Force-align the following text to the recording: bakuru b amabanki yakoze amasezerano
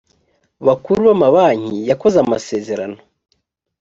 bakuru 0.67 0.99
b 1.05 1.09
amabanki 1.15 1.77
yakoze 1.89 2.17
amasezerano 2.25 2.99